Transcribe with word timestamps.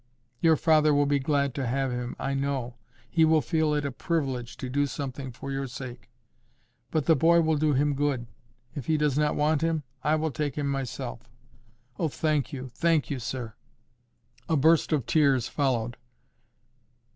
"Your 0.39 0.55
father 0.55 0.95
will 0.95 1.05
be 1.05 1.19
glad 1.19 1.53
to 1.53 1.67
have 1.67 1.91
him, 1.91 2.15
I 2.17 2.33
know. 2.33 2.75
He 3.07 3.23
will 3.23 3.39
feel 3.43 3.75
it 3.75 3.85
a 3.85 3.91
privilege 3.91 4.57
to 4.57 4.67
do 4.67 4.87
something 4.87 5.31
for 5.31 5.51
your 5.51 5.67
sake. 5.67 6.09
But 6.89 7.05
the 7.05 7.15
boy 7.15 7.41
will 7.41 7.55
do 7.57 7.73
him 7.73 7.93
good. 7.93 8.25
If 8.73 8.87
he 8.87 8.97
does 8.97 9.15
not 9.15 9.35
want 9.35 9.61
him, 9.61 9.83
I 10.03 10.15
will 10.15 10.31
take 10.31 10.55
him 10.57 10.67
myself." 10.67 11.29
"Oh! 11.99 12.07
thank 12.07 12.51
you, 12.51 12.69
thank 12.69 13.11
you, 13.11 13.19
sir." 13.19 13.53
A 14.49 14.57
burst 14.57 14.91
of 14.91 15.05
tears 15.05 15.47
followed. 15.47 15.97